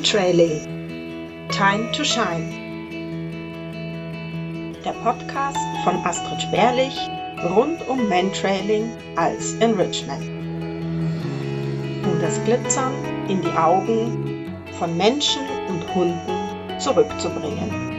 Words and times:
Mantrailing 0.00 1.48
Time 1.50 1.92
to 1.92 2.02
Shine. 2.04 2.48
Der 4.82 4.92
Podcast 5.04 5.58
von 5.84 5.96
Astrid 6.06 6.40
Sperlich 6.40 6.96
rund 7.54 7.86
um 7.86 8.08
Mantrailing 8.08 8.96
als 9.16 9.52
Enrichment. 9.60 10.22
Um 12.06 12.18
das 12.18 12.42
Glitzern 12.46 12.94
in 13.28 13.42
die 13.42 13.52
Augen 13.52 14.56
von 14.78 14.96
Menschen 14.96 15.42
und 15.68 15.94
Hunden 15.94 16.78
zurückzubringen. 16.78 17.89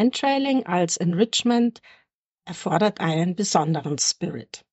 Mantrailing 0.00 0.64
als 0.64 0.96
Enrichment 0.96 1.82
erfordert 2.46 3.00
einen 3.00 3.36
besonderen 3.36 3.98
Spirit. 3.98 4.64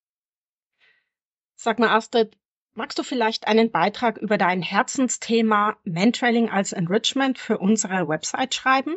Sag 1.57 1.79
mal, 1.79 1.89
Astrid, 1.89 2.37
magst 2.75 2.97
du 2.97 3.03
vielleicht 3.03 3.45
einen 3.45 3.69
Beitrag 3.69 4.17
über 4.19 4.37
dein 4.37 4.61
Herzensthema 4.61 5.75
Mantrailing 5.83 6.49
als 6.49 6.71
Enrichment 6.71 7.39
für 7.39 7.57
unsere 7.57 8.07
Website 8.07 8.55
schreiben? 8.55 8.95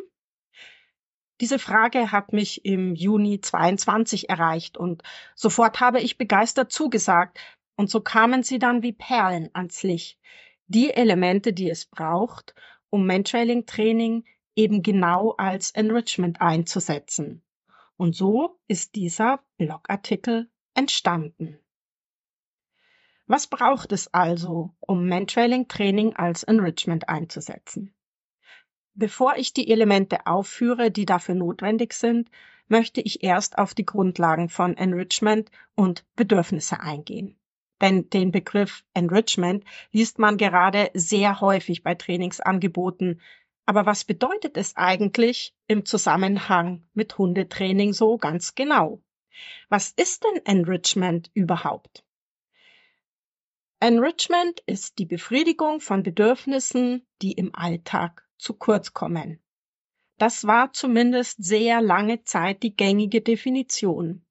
Diese 1.41 1.59
Frage 1.59 2.13
hat 2.13 2.31
mich 2.31 2.63
im 2.63 2.95
Juni 2.95 3.41
22 3.41 4.29
erreicht 4.29 4.77
und 4.77 5.03
sofort 5.35 5.81
habe 5.81 5.99
ich 5.99 6.17
begeistert 6.17 6.71
zugesagt 6.71 7.41
und 7.75 7.89
so 7.89 7.99
kamen 7.99 8.41
sie 8.43 8.57
dann 8.57 8.83
wie 8.83 8.93
Perlen 8.93 9.49
ans 9.51 9.83
Licht. 9.83 10.17
Die 10.67 10.91
Elemente, 10.91 11.51
die 11.51 11.69
es 11.69 11.87
braucht, 11.87 12.55
um 12.89 13.05
Mantrailing 13.05 13.65
Training 13.65 14.23
eben 14.55 14.83
genau 14.83 15.31
als 15.37 15.71
Enrichment 15.71 16.41
einzusetzen. 16.41 17.43
Und 17.97 18.15
so 18.15 18.59
ist 18.67 18.95
dieser 18.95 19.43
Blogartikel 19.57 20.49
entstanden. 20.73 21.59
Was 23.27 23.47
braucht 23.47 23.91
es 23.91 24.13
also, 24.13 24.71
um 24.79 25.05
Mentrailing 25.05 25.67
Training 25.67 26.15
als 26.15 26.43
Enrichment 26.43 27.07
einzusetzen? 27.07 27.93
Bevor 28.93 29.37
ich 29.37 29.53
die 29.53 29.71
Elemente 29.71 30.25
aufführe, 30.27 30.91
die 30.91 31.05
dafür 31.05 31.35
notwendig 31.35 31.93
sind, 31.93 32.29
möchte 32.67 33.01
ich 33.01 33.23
erst 33.23 33.57
auf 33.57 33.73
die 33.73 33.85
Grundlagen 33.85 34.49
von 34.49 34.75
Enrichment 34.75 35.49
und 35.75 36.05
Bedürfnisse 36.15 36.79
eingehen. 36.81 37.37
Denn 37.79 38.09
den 38.09 38.31
Begriff 38.31 38.83
Enrichment 38.93 39.63
liest 39.91 40.19
man 40.19 40.37
gerade 40.37 40.91
sehr 40.93 41.41
häufig 41.41 41.83
bei 41.83 41.95
Trainingsangeboten, 41.95 43.21
aber 43.71 43.85
was 43.85 44.03
bedeutet 44.03 44.57
es 44.57 44.75
eigentlich 44.75 45.55
im 45.65 45.85
Zusammenhang 45.85 46.85
mit 46.93 47.17
Hundetraining 47.17 47.93
so 47.93 48.17
ganz 48.17 48.53
genau? 48.53 49.01
Was 49.69 49.91
ist 49.91 50.25
denn 50.25 50.45
Enrichment 50.45 51.31
überhaupt? 51.33 52.03
Enrichment 53.79 54.59
ist 54.65 54.99
die 54.99 55.05
Befriedigung 55.05 55.79
von 55.79 56.03
Bedürfnissen, 56.03 57.07
die 57.21 57.31
im 57.31 57.55
Alltag 57.55 58.27
zu 58.37 58.55
kurz 58.55 58.93
kommen. 58.93 59.41
Das 60.17 60.45
war 60.45 60.73
zumindest 60.73 61.41
sehr 61.41 61.81
lange 61.81 62.25
Zeit 62.25 62.63
die 62.63 62.75
gängige 62.75 63.21
Definition. 63.21 64.25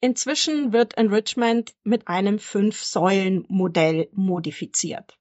Inzwischen 0.00 0.72
wird 0.72 0.96
Enrichment 0.96 1.74
mit 1.82 2.08
einem 2.08 2.38
Fünf-Säulen-Modell 2.38 4.08
modifiziert. 4.12 5.18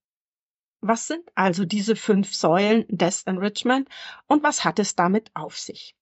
Was 0.86 1.08
sind 1.08 1.32
also 1.34 1.64
diese 1.64 1.96
fünf 1.96 2.36
Säulen 2.36 2.84
des 2.90 3.24
Enrichment 3.24 3.88
und 4.28 4.44
was 4.44 4.66
hat 4.66 4.80
es 4.80 4.98
damit 4.98 5.32
auf 5.34 5.58
sich? 5.58 5.96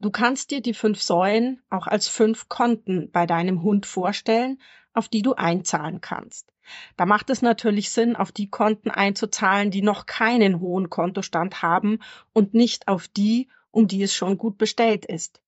Du 0.00 0.10
kannst 0.10 0.50
dir 0.50 0.62
die 0.62 0.72
fünf 0.72 1.02
Säulen 1.02 1.60
auch 1.68 1.86
als 1.86 2.08
fünf 2.08 2.48
Konten 2.48 3.10
bei 3.10 3.26
deinem 3.26 3.62
Hund 3.62 3.84
vorstellen, 3.84 4.62
auf 4.94 5.10
die 5.10 5.20
du 5.20 5.34
einzahlen 5.34 6.00
kannst. 6.00 6.54
Da 6.96 7.04
macht 7.04 7.28
es 7.28 7.42
natürlich 7.42 7.90
Sinn, 7.90 8.16
auf 8.16 8.32
die 8.32 8.48
Konten 8.48 8.90
einzuzahlen, 8.90 9.70
die 9.70 9.82
noch 9.82 10.06
keinen 10.06 10.60
hohen 10.60 10.88
Kontostand 10.88 11.60
haben 11.60 11.98
und 12.32 12.54
nicht 12.54 12.88
auf 12.88 13.08
die, 13.08 13.50
um 13.72 13.88
die 13.88 14.02
es 14.04 14.14
schon 14.14 14.38
gut 14.38 14.56
bestellt 14.56 15.04
ist. 15.04 15.42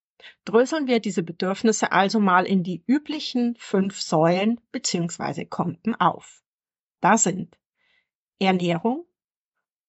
Dröseln 0.44 0.86
wir 0.86 1.00
diese 1.00 1.22
Bedürfnisse 1.22 1.92
also 1.92 2.20
mal 2.20 2.44
in 2.44 2.62
die 2.62 2.84
üblichen 2.86 3.56
fünf 3.58 4.02
Säulen 4.02 4.60
bzw. 4.70 5.46
Konten 5.46 5.94
auf. 5.94 6.42
Da 7.00 7.16
sind 7.16 7.58
Ernährung, 8.38 9.06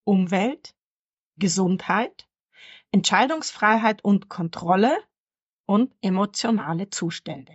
Umwelt, 0.04 0.74
Gesundheit, 1.36 2.28
Entscheidungsfreiheit 2.92 4.04
und 4.04 4.28
Kontrolle 4.28 4.96
und 5.66 5.94
emotionale 6.02 6.90
Zustände. 6.90 7.52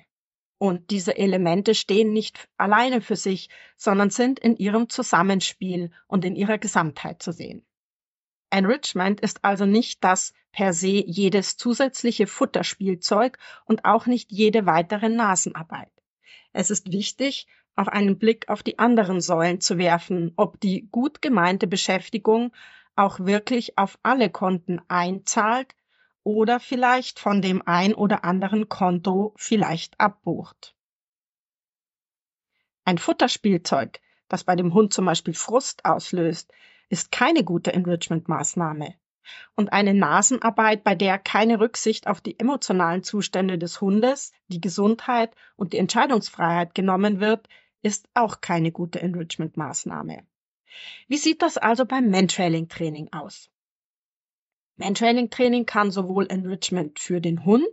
Und 0.57 0.89
diese 0.89 1.17
Elemente 1.17 1.75
stehen 1.75 2.13
nicht 2.13 2.47
alleine 2.57 3.01
für 3.01 3.17
sich, 3.17 3.49
sondern 3.75 4.09
sind 4.09 4.39
in 4.39 4.55
ihrem 4.55 4.89
Zusammenspiel 4.89 5.91
und 6.07 6.23
in 6.23 6.35
ihrer 6.35 6.57
Gesamtheit 6.57 7.21
zu 7.21 7.33
sehen. 7.33 7.65
Enrichment 8.49 9.19
ist 9.19 9.43
also 9.43 9.65
nicht 9.65 10.03
das 10.03 10.33
per 10.53 10.71
se 10.71 11.03
jedes 11.05 11.57
zusätzliche 11.57 12.25
Futterspielzeug 12.25 13.37
und 13.65 13.83
auch 13.83 14.05
nicht 14.05 14.31
jede 14.31 14.65
weitere 14.65 15.09
Nasenarbeit. 15.09 15.91
Es 16.53 16.69
ist 16.69 16.91
wichtig, 16.91 17.47
auch 17.75 17.87
einen 17.87 18.17
Blick 18.17 18.49
auf 18.49 18.63
die 18.63 18.79
anderen 18.79 19.21
Säulen 19.21 19.59
zu 19.61 19.77
werfen, 19.77 20.33
ob 20.35 20.59
die 20.59 20.87
gut 20.91 21.21
gemeinte 21.21 21.67
Beschäftigung 21.67 22.53
auch 22.95 23.19
wirklich 23.19 23.77
auf 23.77 23.99
alle 24.03 24.29
Konten 24.29 24.81
einzahlt 24.87 25.75
oder 26.23 26.59
vielleicht 26.59 27.19
von 27.19 27.41
dem 27.41 27.61
ein 27.65 27.93
oder 27.93 28.23
anderen 28.23 28.69
Konto 28.69 29.33
vielleicht 29.35 29.99
abbucht. 29.99 30.75
Ein 32.85 32.97
Futterspielzeug, 32.97 33.99
das 34.27 34.43
bei 34.43 34.55
dem 34.55 34.73
Hund 34.73 34.93
zum 34.93 35.05
Beispiel 35.05 35.33
Frust 35.33 35.85
auslöst, 35.85 36.51
ist 36.89 37.11
keine 37.11 37.43
gute 37.43 37.73
Enrichment-Maßnahme. 37.73 38.95
Und 39.55 39.73
eine 39.73 39.93
Nasenarbeit, 39.93 40.83
bei 40.83 40.95
der 40.95 41.17
keine 41.17 41.59
Rücksicht 41.59 42.07
auf 42.07 42.21
die 42.21 42.39
emotionalen 42.39 43.03
Zustände 43.03 43.57
des 43.57 43.81
Hundes, 43.81 44.31
die 44.47 44.61
Gesundheit 44.61 45.35
und 45.55 45.73
die 45.73 45.77
Entscheidungsfreiheit 45.77 46.75
genommen 46.75 47.19
wird, 47.19 47.47
ist 47.81 48.07
auch 48.13 48.41
keine 48.41 48.71
gute 48.71 49.01
Enrichment-Maßnahme. 49.01 50.25
Wie 51.07 51.17
sieht 51.17 51.41
das 51.41 51.57
also 51.57 51.85
beim 51.85 52.09
Mantrailing-Training 52.09 53.13
aus? 53.13 53.49
Mantrailing-Training 54.77 55.65
kann 55.65 55.91
sowohl 55.91 56.27
Enrichment 56.27 56.99
für 56.99 57.21
den 57.21 57.45
Hund 57.45 57.67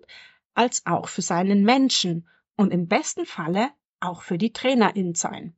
als 0.54 0.86
auch 0.86 1.08
für 1.08 1.22
seinen 1.22 1.64
Menschen 1.64 2.28
und 2.56 2.72
im 2.72 2.86
besten 2.86 3.26
Falle 3.26 3.70
auch 4.00 4.22
für 4.22 4.38
die 4.38 4.52
Trainerin 4.52 5.14
sein. 5.14 5.56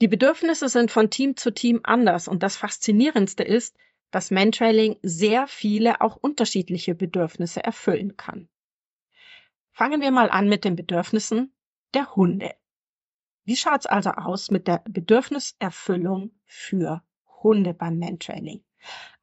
Die 0.00 0.08
Bedürfnisse 0.08 0.68
sind 0.68 0.90
von 0.90 1.10
Team 1.10 1.36
zu 1.36 1.52
Team 1.52 1.80
anders 1.82 2.28
und 2.28 2.42
das 2.42 2.56
Faszinierendste 2.56 3.42
ist, 3.42 3.76
dass 4.14 4.30
Mantrailing 4.30 4.96
sehr 5.02 5.48
viele 5.48 6.00
auch 6.00 6.14
unterschiedliche 6.14 6.94
Bedürfnisse 6.94 7.64
erfüllen 7.64 8.16
kann. 8.16 8.48
Fangen 9.72 10.00
wir 10.00 10.12
mal 10.12 10.30
an 10.30 10.48
mit 10.48 10.64
den 10.64 10.76
Bedürfnissen 10.76 11.52
der 11.94 12.14
Hunde. 12.14 12.54
Wie 13.44 13.56
schaut's 13.56 13.86
also 13.86 14.10
aus 14.10 14.52
mit 14.52 14.68
der 14.68 14.84
Bedürfniserfüllung 14.88 16.30
für 16.46 17.02
Hunde 17.42 17.74
beim 17.74 17.98
Mantrailing? 17.98 18.62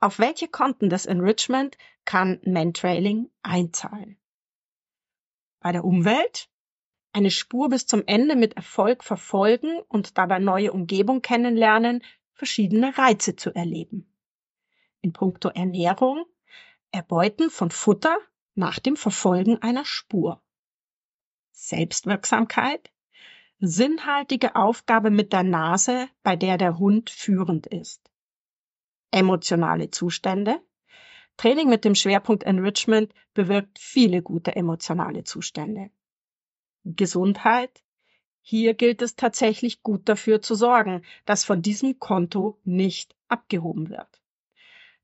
Auf 0.02 0.19
welche 0.19 0.50
Konten 0.50 0.90
des 0.90 1.06
Enrichment 1.06 1.78
kann 2.03 2.41
Mantrailing 2.46 3.29
einzahlen? 3.44 4.18
Bei 5.62 5.72
der 5.72 5.85
Umwelt 5.85 6.50
eine 7.13 7.31
Spur 7.31 7.69
bis 7.69 7.88
zum 7.88 8.03
Ende 8.08 8.35
mit 8.35 8.58
Erfolg 8.58 9.06
verfolgen 9.06 9.79
und 9.88 10.18
dabei 10.18 10.40
neue 10.40 10.73
Umgebung 10.73 11.22
kennenlernen, 11.22 12.03
verschiedene 12.34 12.97
Reize 12.97 13.37
zu 13.37 13.55
erleben. 13.55 14.10
In 15.02 15.14
puncto 15.14 15.50
Ernährung 15.50 16.26
Erbeuten 16.92 17.50
von 17.50 17.72
Futter 17.72 18.18
nach 18.53 18.78
dem 18.78 18.96
Verfolgen 18.96 19.62
einer 19.62 19.84
Spur. 19.84 20.44
Selbstwirksamkeit 21.52 22.92
Sinnhaltige 23.59 24.56
Aufgabe 24.56 25.09
mit 25.09 25.34
der 25.34 25.44
Nase, 25.44 26.09
bei 26.24 26.36
der 26.36 26.58
der 26.58 26.78
Hund 26.78 27.09
führend 27.09 27.68
ist. 27.68 28.12
Emotionale 29.12 29.90
Zustände. 29.92 30.59
Training 31.38 31.70
mit 31.70 31.86
dem 31.86 31.96
Schwerpunkt 31.96 32.44
Enrichment 32.44 33.14
bewirkt 33.34 33.80
viele 33.80 34.22
gute 34.22 34.56
emotionale 34.56 35.24
Zustände. 35.24 35.90
Gesundheit. 36.84 37.84
Hier 38.42 38.76
gilt 38.76 39.02
es 39.02 39.16
tatsächlich 39.16 39.82
gut 39.82 40.09
dafür 40.09 40.42
zu 40.42 40.56
sorgen, 40.56 41.04
dass 41.26 41.44
von 41.44 41.62
diesem 41.62 42.00
Konto 42.00 42.59
nicht 42.64 43.16
abgehoben 43.28 43.90
wird. 43.90 44.21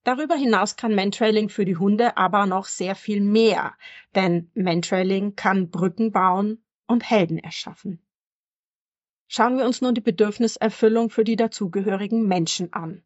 Darüber 0.08 0.36
hinaus 0.36 0.78
kann 0.78 0.96
Mentrailing 0.96 1.50
für 1.50 1.66
die 1.66 1.76
Hunde 1.76 2.16
aber 2.16 2.46
noch 2.46 2.64
sehr 2.64 2.96
viel 2.96 3.20
mehr, 3.20 3.76
denn 4.16 4.50
Mentrailing 4.54 5.36
kann 5.36 5.70
Brücken 5.70 6.14
bauen 6.14 6.64
und 6.88 7.10
Helden 7.10 7.38
erschaffen. 7.40 8.02
Schauen 9.28 9.58
wir 9.58 9.66
uns 9.66 9.82
nun 9.82 9.96
die 9.96 10.00
Bedürfniserfüllung 10.00 11.10
für 11.10 11.26
die 11.26 11.36
dazugehörigen 11.36 12.26
Menschen 12.26 12.72
an. 12.72 13.04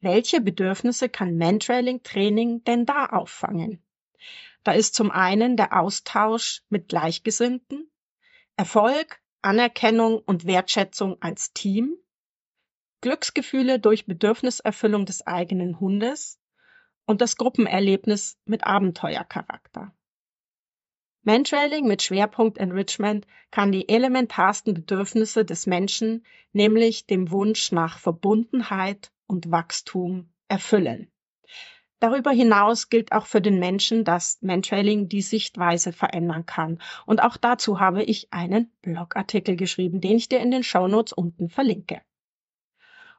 welche 0.00 0.40
Bedürfnisse 0.40 1.10
kann 1.10 1.36
Mentrailing-Training 1.36 2.64
denn 2.64 2.86
da 2.86 3.04
auffangen? 3.04 3.82
Da 4.64 4.72
ist 4.72 4.94
zum 4.94 5.10
einen 5.10 5.58
der 5.58 5.78
Austausch 5.78 6.62
mit 6.70 6.88
Gleichgesinnten, 6.88 7.90
Erfolg, 8.56 9.20
Anerkennung 9.42 10.18
und 10.20 10.46
Wertschätzung 10.46 11.20
als 11.20 11.52
Team, 11.52 11.94
Glücksgefühle 13.02 13.78
durch 13.80 14.06
Bedürfniserfüllung 14.06 15.04
des 15.06 15.26
eigenen 15.26 15.80
Hundes 15.80 16.40
und 17.04 17.20
das 17.20 17.36
Gruppenerlebnis 17.36 18.38
mit 18.44 18.64
Abenteuercharakter. 18.64 19.92
Mantrailing 21.24 21.86
mit 21.86 22.02
Schwerpunkt 22.02 22.58
Enrichment 22.58 23.26
kann 23.50 23.70
die 23.70 23.88
elementarsten 23.88 24.72
Bedürfnisse 24.74 25.44
des 25.44 25.66
Menschen, 25.66 26.24
nämlich 26.52 27.06
dem 27.06 27.30
Wunsch 27.30 27.72
nach 27.72 27.98
Verbundenheit 27.98 29.12
und 29.26 29.50
Wachstum, 29.50 30.32
erfüllen. 30.48 31.10
Darüber 31.98 32.30
hinaus 32.30 32.88
gilt 32.88 33.12
auch 33.12 33.26
für 33.26 33.40
den 33.40 33.58
Menschen, 33.58 34.04
dass 34.04 34.40
Mantrailing 34.42 35.08
die 35.08 35.22
Sichtweise 35.22 35.92
verändern 35.92 36.46
kann. 36.46 36.80
Und 37.06 37.22
auch 37.22 37.36
dazu 37.36 37.78
habe 37.78 38.02
ich 38.02 38.32
einen 38.32 38.72
Blogartikel 38.82 39.56
geschrieben, 39.56 40.00
den 40.00 40.16
ich 40.16 40.28
dir 40.28 40.40
in 40.40 40.50
den 40.50 40.64
Shownotes 40.64 41.12
unten 41.12 41.48
verlinke. 41.48 42.02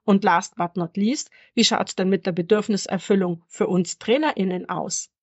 Und 0.06 0.24
last 0.24 0.56
but 0.56 0.76
not 0.76 0.98
least, 0.98 1.32
wie 1.54 1.64
schaut's 1.64 1.96
denn 1.96 2.10
mit 2.10 2.26
der 2.26 2.32
Bedürfniserfüllung 2.32 3.44
für 3.48 3.68
uns 3.68 3.98
TrainerInnen 4.00 4.70
aus? 4.70 5.14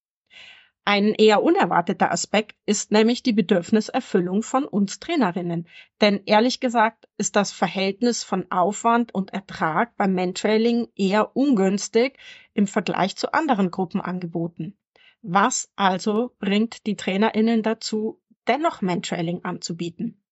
Ein 0.85 1.15
eher 1.15 1.43
unerwarteter 1.43 2.11
Aspekt 2.11 2.56
ist 2.65 2.91
nämlich 2.91 3.23
die 3.23 3.35
Bedürfniserfüllung 3.35 4.43
von 4.43 4.65
uns 4.65 4.99
Trainerinnen. 4.99 5.69
Denn 6.00 6.23
ehrlich 6.25 6.59
gesagt 6.59 7.06
ist 7.19 7.37
das 7.37 7.53
Verhältnis 7.53 8.25
von 8.25 8.50
Aufwand 8.50 9.15
und 9.15 9.32
Ertrag 9.32 9.94
beim 9.97 10.15
Mentrailing 10.15 10.88
eher 10.97 11.37
ungünstig 11.37 12.19
im 12.55 12.67
Vergleich 12.67 13.15
zu 13.17 13.33
anderen 13.33 13.71
Gruppenangeboten. 13.71 14.79
Was 15.23 15.71
also 15.76 16.35
bringt 16.38 16.87
die 16.87 16.97
Trainerinnen 16.97 17.62
dazu, 17.62 18.21
dennoch 18.49 18.81
Mentrailing 18.81 19.44
anzubieten? 19.44 20.23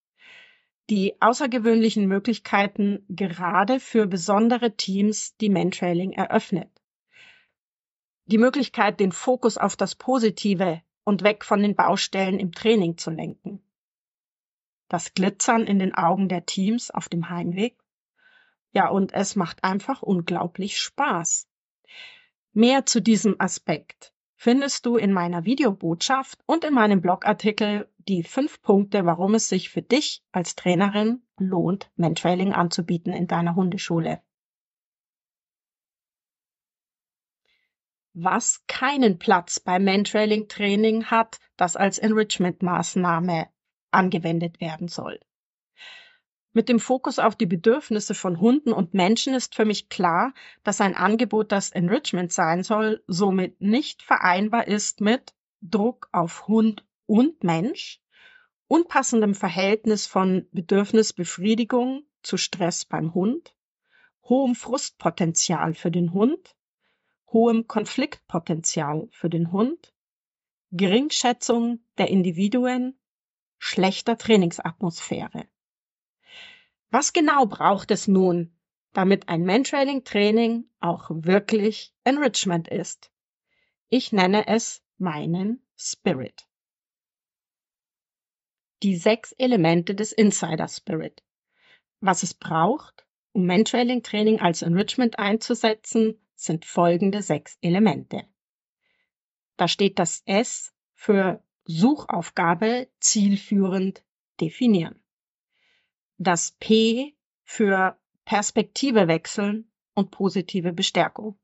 Die 0.91 1.21
außergewöhnlichen 1.21 2.07
Möglichkeiten 2.07 3.05
gerade 3.09 3.81
für 3.81 4.07
besondere 4.07 4.77
Teams, 4.77 5.37
die 5.37 5.51
Mentrailing 5.51 6.13
eröffnet 6.13 6.71
die 8.29 8.39
Möglichkeit, 8.39 9.01
den 9.01 9.11
Fokus 9.11 9.57
auf 9.57 9.75
das 9.75 9.95
Positive 9.95 10.83
und 11.05 11.23
weg 11.23 11.45
von 11.45 11.63
den 11.63 11.75
Baustellen 11.75 12.39
im 12.39 12.53
Training 12.53 12.99
zu 12.99 13.11
lenken. 13.11 13.63
Das 14.89 15.15
Glitzern 15.15 15.67
in 15.67 15.79
den 15.79 15.95
Augen 15.95 16.29
der 16.29 16.45
Teams 16.45 16.91
auf 16.91 17.09
dem 17.09 17.31
Heimweg. 17.31 17.79
Ja, 18.73 18.89
und 18.89 19.15
es 19.15 19.35
macht 19.35 19.65
einfach 19.65 20.03
unglaublich 20.03 20.79
Spaß. 20.79 21.49
Mehr 22.53 22.85
zu 22.85 23.01
diesem 23.01 23.37
Aspekt 23.39 24.13
findest 24.39 24.87
du 24.87 24.97
in 24.97 25.13
meiner 25.13 25.45
Videobotschaft 25.45 26.39
und 26.47 26.65
in 26.65 26.73
meinem 26.73 27.03
Blogartikel 27.03 27.93
die 27.99 28.23
fünf 28.23 28.63
Punkte, 28.63 29.05
warum 29.05 29.35
es 29.35 29.51
sich 29.51 29.69
für 29.69 29.83
dich 29.83 30.23
als 30.33 30.55
Trainerin 30.55 31.23
lohnt, 31.39 31.91
Mentrailing 31.97 32.55
anzubieten 32.55 33.13
in 33.13 33.27
deiner 33.27 33.55
Hundeschule. 33.55 34.23
was 38.21 38.65
keinen 38.67 39.19
Platz 39.19 39.61
beim 39.61 39.85
Mantrailing-Training 39.85 41.05
hat, 41.05 41.39
das 41.57 41.77
als 41.77 41.99
Enrichment-Maßnahme 41.99 43.49
angewendet 43.93 44.61
werden 44.61 44.89
soll. 44.89 45.21
Mit 46.53 46.69
dem 46.69 46.81
Fokus 46.81 47.19
auf 47.19 47.37
die 47.37 47.47
Bedürfnisse 47.47 48.15
von 48.15 48.41
Hunden 48.41 48.73
und 48.73 48.95
Menschen 48.95 49.35
ist 49.35 49.55
für 49.55 49.65
mich 49.65 49.89
klar, 49.89 50.33
dass 50.65 50.81
ein 50.81 50.95
Angebot, 50.95 51.53
das 51.53 51.71
Enrichment 51.71 52.33
sein 52.33 52.63
soll, 52.63 53.03
somit 53.07 53.61
nicht 53.61 54.03
vereinbar 54.03 54.67
ist 54.67 55.01
mit 55.01 55.35
Druck 55.61 56.09
auf 56.13 56.49
Hund 56.49 56.85
und 57.07 57.45
Mensch, 57.45 58.01
unpassendem 58.67 59.35
Verhältnis 59.35 60.07
von 60.07 60.49
Bedürfnisbefriedigung 60.53 62.05
zu 62.23 62.37
Stress 62.37 62.85
beim 62.85 63.15
Hund, 63.15 63.55
hohem 64.25 64.55
Frustpotenzial 64.55 65.75
für 65.75 65.91
den 65.91 66.13
Hund, 66.13 66.57
hohem 67.31 67.67
Konfliktpotenzial 67.67 69.09
für 69.13 69.29
den 69.29 69.53
Hund, 69.53 69.95
Geringschätzung 70.71 71.81
der 71.99 72.09
Individuen, 72.09 72.99
schlechter 73.59 74.19
Trainingsatmosphäre. 74.19 75.47
Was 76.91 77.13
genau 77.13 77.47
braucht 77.47 77.91
es 77.91 78.09
nun, 78.09 78.57
damit 78.93 79.29
ein 79.29 79.43
Mentrailing-Training 79.43 80.65
auch 80.81 81.11
wirklich 81.11 81.95
Enrichment 82.05 82.69
ist? 82.69 83.11
Ich 83.89 84.13
nenne 84.13 84.47
es 84.47 84.83
meinen 84.97 85.63
Spirit. 85.77 86.47
Die 88.83 88.97
sechs 88.97 89.33
Elemente 89.33 89.95
des 89.95 90.13
Insider 90.13 90.69
Spirit. 90.69 91.23
Was 92.01 92.23
es 92.23 92.33
braucht, 92.33 93.07
um 93.33 93.45
Mentrailing-Training 93.45 94.41
als 94.41 94.63
Enrichment 94.63 95.19
einzusetzen, 95.19 96.19
sind 96.35 96.65
folgende 96.65 97.23
sechs 97.23 97.59
Elemente. 97.61 98.25
Da 99.57 99.69
steht 99.69 99.99
das 99.99 100.23
S 100.25 100.73
für 100.95 101.43
Suchaufgabe 101.65 102.89
zielführend 103.01 104.05
definieren. 104.41 105.03
Das 106.21 106.51
P 106.59 107.17
für 107.45 107.97
Perspektive 108.25 109.07
wechseln 109.07 109.71
und 109.95 110.11
positive 110.11 110.73
Bestärkung. 110.73 111.39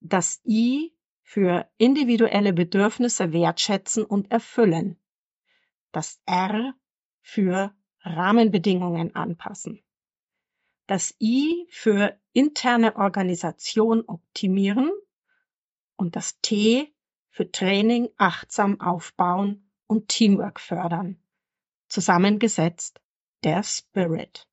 Das 0.00 0.40
I 0.44 0.92
für 1.22 1.70
individuelle 1.76 2.52
Bedürfnisse 2.52 3.32
wertschätzen 3.32 4.04
und 4.04 4.32
erfüllen. 4.32 4.98
Das 5.92 6.20
R 6.26 6.74
für 7.20 7.72
Rahmenbedingungen 8.00 9.14
anpassen. 9.14 9.80
Das 10.88 11.14
I 11.20 11.68
für 11.70 12.20
interne 12.32 12.96
Organisation 12.96 14.02
optimieren 14.08 14.90
und 15.96 16.16
das 16.16 16.40
T 16.40 16.92
für 17.30 17.48
Training 17.52 18.08
achtsam 18.16 18.80
aufbauen 18.80 19.70
und 19.86 20.08
Teamwork 20.08 20.58
fördern. 20.58 21.22
Zusammengesetzt 21.88 23.00
der 23.44 23.62
Spirit. 23.62 24.46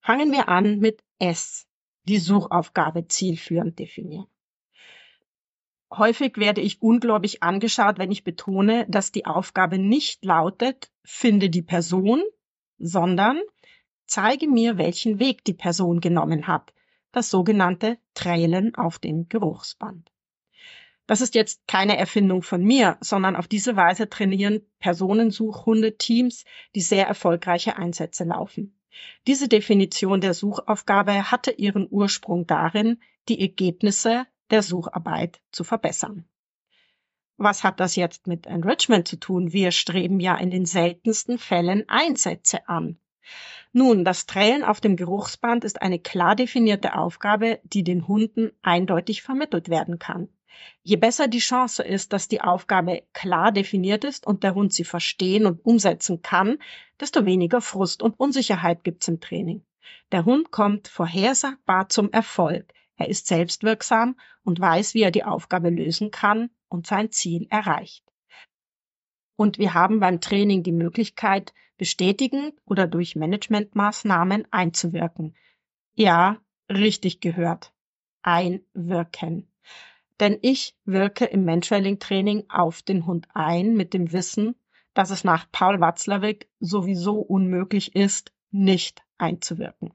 Fangen 0.00 0.32
wir 0.32 0.48
an 0.48 0.78
mit 0.78 1.02
S, 1.18 1.66
die 2.04 2.18
Suchaufgabe 2.18 3.08
zielführend 3.08 3.78
definieren. 3.78 4.26
Häufig 5.90 6.36
werde 6.36 6.60
ich 6.60 6.82
ungläubig 6.82 7.42
angeschaut, 7.42 7.98
wenn 7.98 8.10
ich 8.10 8.24
betone, 8.24 8.86
dass 8.88 9.12
die 9.12 9.26
Aufgabe 9.26 9.78
nicht 9.78 10.24
lautet, 10.24 10.90
finde 11.04 11.48
die 11.48 11.62
Person, 11.62 12.22
sondern 12.78 13.40
Zeige 14.06 14.46
mir, 14.46 14.78
welchen 14.78 15.18
Weg 15.18 15.44
die 15.44 15.54
Person 15.54 16.00
genommen 16.00 16.46
hat. 16.46 16.72
Das 17.10 17.28
sogenannte 17.28 17.98
Trailen 18.14 18.74
auf 18.76 19.00
dem 19.00 19.28
Geruchsband. 19.28 20.12
Das 21.06 21.20
ist 21.20 21.34
jetzt 21.34 21.66
keine 21.68 21.96
Erfindung 21.96 22.42
von 22.42 22.64
mir, 22.64 22.96
sondern 23.00 23.36
auf 23.36 23.46
diese 23.46 23.76
Weise 23.76 24.08
trainieren 24.08 24.62
Personensuchhunde-Teams, 24.80 26.44
die 26.74 26.80
sehr 26.80 27.06
erfolgreiche 27.06 27.76
Einsätze 27.76 28.24
laufen. 28.24 28.76
Diese 29.26 29.48
Definition 29.48 30.20
der 30.20 30.34
Suchaufgabe 30.34 31.30
hatte 31.30 31.52
ihren 31.52 31.86
Ursprung 31.88 32.46
darin, 32.46 33.00
die 33.28 33.40
Ergebnisse 33.40 34.26
der 34.50 34.62
Sucharbeit 34.62 35.40
zu 35.52 35.64
verbessern. 35.64 36.24
Was 37.36 37.62
hat 37.62 37.80
das 37.80 37.96
jetzt 37.96 38.26
mit 38.26 38.46
Enrichment 38.46 39.06
zu 39.06 39.16
tun? 39.16 39.52
Wir 39.52 39.70
streben 39.70 40.20
ja 40.20 40.36
in 40.36 40.50
den 40.50 40.64
seltensten 40.64 41.38
Fällen 41.38 41.84
Einsätze 41.88 42.66
an. 42.68 42.98
Nun, 43.72 44.04
das 44.04 44.24
Trälen 44.24 44.64
auf 44.64 44.80
dem 44.80 44.96
Geruchsband 44.96 45.62
ist 45.64 45.82
eine 45.82 45.98
klar 45.98 46.34
definierte 46.34 46.96
Aufgabe, 46.96 47.60
die 47.64 47.84
den 47.84 48.08
Hunden 48.08 48.52
eindeutig 48.62 49.20
vermittelt 49.20 49.68
werden 49.68 49.98
kann. 49.98 50.30
Je 50.82 50.96
besser 50.96 51.28
die 51.28 51.38
Chance 51.38 51.82
ist, 51.82 52.12
dass 52.12 52.28
die 52.28 52.40
Aufgabe 52.40 53.02
klar 53.12 53.52
definiert 53.52 54.04
ist 54.04 54.26
und 54.26 54.42
der 54.42 54.54
Hund 54.54 54.72
sie 54.72 54.84
verstehen 54.84 55.46
und 55.46 55.64
umsetzen 55.64 56.22
kann, 56.22 56.58
desto 57.00 57.24
weniger 57.26 57.60
Frust 57.60 58.02
und 58.02 58.18
Unsicherheit 58.18 58.84
gibt's 58.84 59.08
im 59.08 59.20
Training. 59.20 59.64
Der 60.12 60.24
Hund 60.24 60.50
kommt 60.50 60.88
vorhersagbar 60.88 61.88
zum 61.88 62.12
Erfolg. 62.12 62.72
Er 62.96 63.08
ist 63.08 63.26
selbstwirksam 63.26 64.18
und 64.44 64.60
weiß, 64.60 64.94
wie 64.94 65.02
er 65.02 65.10
die 65.10 65.24
Aufgabe 65.24 65.70
lösen 65.70 66.10
kann 66.10 66.50
und 66.68 66.86
sein 66.86 67.10
Ziel 67.10 67.46
erreicht. 67.50 68.04
Und 69.36 69.58
wir 69.58 69.74
haben 69.74 70.00
beim 70.00 70.20
Training 70.20 70.62
die 70.62 70.72
Möglichkeit, 70.72 71.52
bestätigend 71.76 72.54
oder 72.64 72.86
durch 72.86 73.16
Managementmaßnahmen 73.16 74.46
einzuwirken. 74.50 75.36
Ja, 75.94 76.40
richtig 76.70 77.20
gehört. 77.20 77.72
Einwirken. 78.22 79.52
Denn 80.20 80.38
ich 80.42 80.76
wirke 80.84 81.26
im 81.26 81.44
Mentrailing-Training 81.44 82.46
auf 82.48 82.82
den 82.82 83.06
Hund 83.06 83.28
ein 83.34 83.74
mit 83.74 83.92
dem 83.92 84.12
Wissen, 84.12 84.56
dass 84.94 85.10
es 85.10 85.24
nach 85.24 85.50
Paul 85.52 85.80
Watzlawick 85.80 86.48
sowieso 86.58 87.18
unmöglich 87.20 87.94
ist, 87.94 88.32
nicht 88.50 89.02
einzuwirken. 89.18 89.92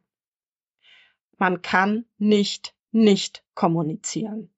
Man 1.37 1.61
kann 1.61 2.05
nicht 2.17 2.75
nicht 2.91 3.43
kommunizieren. 3.55 4.53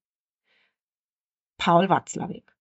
Paul 1.57 1.87
Watzlawick 1.87 2.51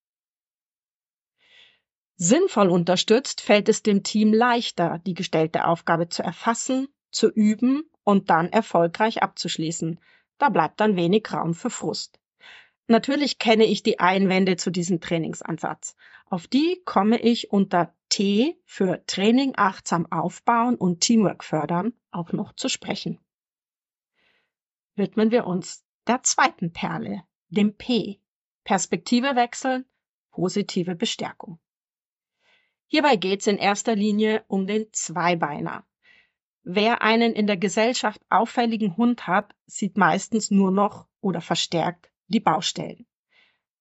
Sinnvoll 2.17 2.69
unterstützt 2.69 3.41
fällt 3.41 3.69
es 3.69 3.83
dem 3.83 4.05
Team 4.05 4.33
leichter, 4.33 5.01
die 5.01 5.15
gestellte 5.15 5.67
Aufgabe 5.67 6.09
zu 6.09 6.23
erfassen, 6.23 6.87
zu 7.11 7.29
üben 7.29 7.83
und 8.05 8.31
dann 8.31 8.49
erfolgreich 8.49 9.23
abzuschließen. 9.23 9.99
Da 10.39 10.51
bleibt 10.51 10.79
dann 10.79 10.95
wenig 10.95 11.33
Raum 11.33 11.55
für 11.55 11.71
Frust. 11.71 12.21
Natürlich 12.93 13.39
kenne 13.39 13.65
ich 13.65 13.83
die 13.83 14.01
Einwände 14.01 14.57
zu 14.57 14.71
diesem 14.71 15.01
Trainingsansatz. 15.01 15.97
Auf 16.27 16.47
die 16.47 16.83
komme 16.85 17.19
ich 17.19 17.51
unter 17.51 17.97
T 18.11 18.61
für 18.67 19.03
Training 19.07 19.55
achtsam 19.57 20.13
aufbauen 20.13 20.75
und 20.75 21.01
Teamwork 21.01 21.43
fördern 21.43 21.95
auch 22.11 22.35
noch 22.35 22.53
zu 22.53 22.69
sprechen. 22.69 23.19
Widmen 24.95 25.31
wir 25.31 25.47
uns 25.47 25.87
der 26.07 26.23
zweiten 26.23 26.75
Perle, 26.75 27.23
dem 27.49 27.75
P. 27.79 28.21
Perspektive 28.63 29.37
wechseln, 29.37 29.87
positive 30.31 30.95
Bestärkung. 30.95 31.59
Hierbei 32.89 33.17
geht 33.17 33.41
es 33.41 33.47
in 33.47 33.57
erster 33.57 33.97
Linie 33.97 34.45
um 34.49 34.67
den 34.67 34.93
Zweibeiner. 34.93 35.87
Wer 36.63 37.01
einen 37.01 37.33
in 37.33 37.47
der 37.47 37.57
Gesellschaft 37.57 38.21
auffälligen 38.29 38.99
Hund 38.99 39.27
hat, 39.27 39.55
sieht 39.65 39.97
meistens 39.97 40.51
nur 40.51 40.71
noch 40.71 41.09
oder 41.23 41.41
verstärkt 41.41 42.12
die 42.33 42.41
Baustellen. 42.41 43.07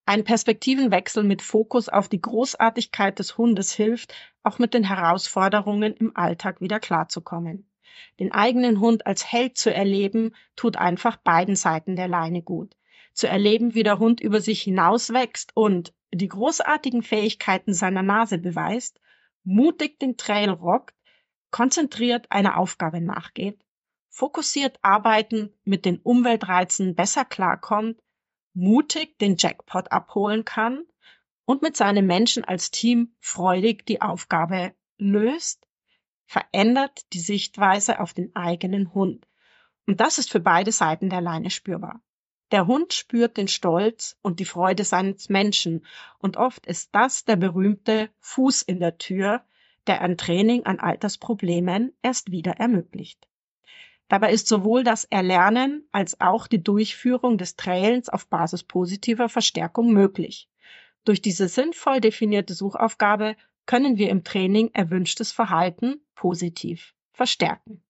Ein 0.05 0.23
Perspektivenwechsel 0.23 1.23
mit 1.23 1.41
Fokus 1.41 1.87
auf 1.87 2.09
die 2.09 2.21
Großartigkeit 2.21 3.17
des 3.17 3.37
Hundes 3.37 3.71
hilft, 3.71 4.13
auch 4.43 4.59
mit 4.59 4.73
den 4.73 4.83
Herausforderungen 4.83 5.93
im 5.93 6.15
Alltag 6.15 6.61
wieder 6.61 6.79
klarzukommen. 6.79 7.71
Den 8.19 8.31
eigenen 8.31 8.79
Hund 8.79 9.05
als 9.05 9.31
Held 9.31 9.57
zu 9.57 9.73
erleben, 9.73 10.35
tut 10.55 10.75
einfach 10.77 11.17
beiden 11.17 11.55
Seiten 11.55 11.95
der 11.95 12.07
Leine 12.07 12.41
gut. 12.41 12.75
Zu 13.13 13.27
erleben, 13.27 13.75
wie 13.75 13.83
der 13.83 13.99
Hund 13.99 14.21
über 14.21 14.41
sich 14.41 14.61
hinauswächst 14.61 15.51
und 15.55 15.93
die 16.13 16.27
großartigen 16.27 17.03
Fähigkeiten 17.03 17.73
seiner 17.73 18.03
Nase 18.03 18.37
beweist, 18.37 18.99
mutig 19.43 19.99
den 19.99 20.17
Trail 20.17 20.49
rockt, 20.49 20.95
konzentriert 21.51 22.27
einer 22.31 22.57
Aufgabe 22.57 23.01
nachgeht, 23.01 23.63
fokussiert 24.09 24.77
arbeiten, 24.81 25.53
mit 25.63 25.85
den 25.85 25.99
Umweltreizen 25.99 26.95
besser 26.95 27.25
klarkommt, 27.25 28.01
mutig 28.53 29.17
den 29.19 29.35
Jackpot 29.37 29.91
abholen 29.91 30.45
kann 30.45 30.83
und 31.45 31.61
mit 31.61 31.75
seinen 31.77 32.05
Menschen 32.05 32.43
als 32.43 32.71
Team 32.71 33.15
freudig 33.19 33.85
die 33.85 34.01
Aufgabe 34.01 34.73
löst, 34.97 35.67
verändert 36.25 37.01
die 37.13 37.19
Sichtweise 37.19 37.99
auf 37.99 38.13
den 38.13 38.35
eigenen 38.35 38.93
Hund. 38.93 39.27
Und 39.87 39.99
das 39.99 40.17
ist 40.17 40.31
für 40.31 40.39
beide 40.39 40.71
Seiten 40.71 41.09
der 41.09 41.21
Leine 41.21 41.49
spürbar. 41.49 42.01
Der 42.51 42.67
Hund 42.67 42.93
spürt 42.93 43.37
den 43.37 43.47
Stolz 43.47 44.17
und 44.21 44.39
die 44.39 44.45
Freude 44.45 44.83
seines 44.83 45.29
Menschen 45.29 45.85
und 46.19 46.37
oft 46.37 46.65
ist 46.65 46.93
das 46.93 47.23
der 47.23 47.37
berühmte 47.37 48.09
Fuß 48.19 48.61
in 48.61 48.79
der 48.79 48.97
Tür, 48.97 49.43
der 49.87 50.01
ein 50.01 50.17
Training 50.17 50.65
an 50.65 50.79
Altersproblemen 50.79 51.93
erst 52.01 52.31
wieder 52.31 52.53
ermöglicht. 52.53 53.27
Dabei 54.11 54.33
ist 54.33 54.49
sowohl 54.49 54.83
das 54.83 55.05
Erlernen 55.05 55.87
als 55.93 56.19
auch 56.19 56.47
die 56.47 56.61
Durchführung 56.61 57.37
des 57.37 57.55
Trailens 57.55 58.09
auf 58.09 58.27
Basis 58.27 58.61
positiver 58.61 59.29
Verstärkung 59.29 59.93
möglich. 59.93 60.49
Durch 61.05 61.21
diese 61.21 61.47
sinnvoll 61.47 62.01
definierte 62.01 62.53
Suchaufgabe 62.53 63.37
können 63.65 63.95
wir 63.95 64.09
im 64.09 64.25
Training 64.25 64.69
erwünschtes 64.73 65.31
Verhalten 65.31 66.05
positiv 66.13 66.93
verstärken. 67.13 67.81